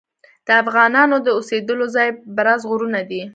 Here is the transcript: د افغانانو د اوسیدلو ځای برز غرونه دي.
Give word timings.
د 0.47 0.49
افغانانو 0.61 1.15
د 1.21 1.27
اوسیدلو 1.37 1.85
ځای 1.95 2.09
برز 2.35 2.61
غرونه 2.69 2.99
دي. 3.09 3.21